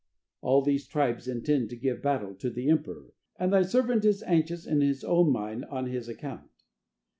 [0.41, 4.65] "All these tribes intend to give battle to the emperor, and thy servant is anxious
[4.65, 6.49] in his own mind on his account.